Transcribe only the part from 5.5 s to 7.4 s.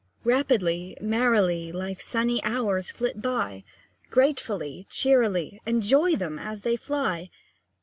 Enjoy them as they fly!